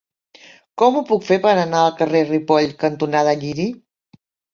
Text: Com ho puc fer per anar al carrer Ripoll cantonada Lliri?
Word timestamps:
Com 0.81 0.95
ho 0.95 1.03
puc 1.09 1.27
fer 1.27 1.37
per 1.43 1.51
anar 1.51 1.81
al 1.87 1.93
carrer 1.99 2.21
Ripoll 2.29 2.73
cantonada 2.85 3.37
Lliri? 3.43 3.67